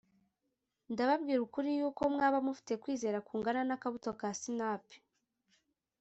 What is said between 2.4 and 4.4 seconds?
mufite kwizera kungana n’akabuto ka